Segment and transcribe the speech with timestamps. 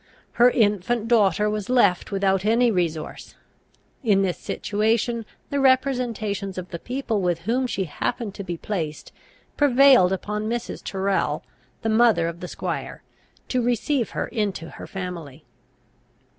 [0.31, 3.35] Her infant daughter was left without any resource.
[4.03, 9.11] In this situation the representations of the people with whom she happened to be placed,
[9.57, 10.83] prevailed upon Mrs.
[10.83, 11.43] Tyrrel,
[11.83, 13.03] the mother of the squire,
[13.49, 15.45] to receive her into her family.